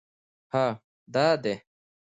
[0.53, 0.67] _هه!
[1.13, 1.55] دا دی!